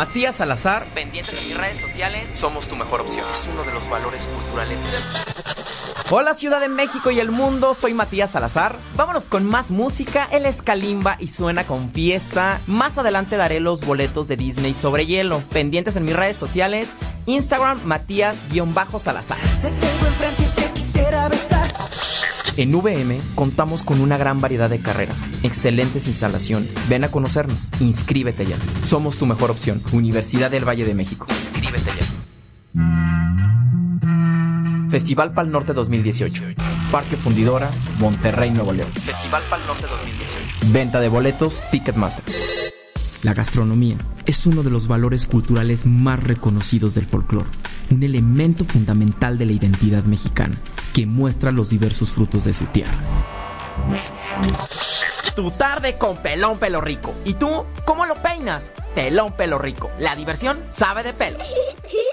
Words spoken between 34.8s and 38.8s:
Festival Pal Norte 2018. Parque Fundidora, Monterrey, Nuevo